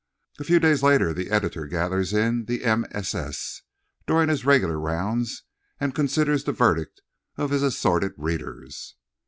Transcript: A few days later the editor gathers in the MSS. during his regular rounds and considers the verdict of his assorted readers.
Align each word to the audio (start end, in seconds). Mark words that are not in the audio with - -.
A 0.39 0.43
few 0.43 0.59
days 0.59 0.81
later 0.81 1.13
the 1.13 1.29
editor 1.29 1.67
gathers 1.67 2.11
in 2.11 2.45
the 2.45 2.65
MSS. 2.65 3.61
during 4.07 4.29
his 4.29 4.43
regular 4.47 4.79
rounds 4.79 5.43
and 5.79 5.93
considers 5.93 6.43
the 6.43 6.53
verdict 6.53 7.03
of 7.37 7.51
his 7.51 7.61
assorted 7.61 8.13
readers. 8.17 8.95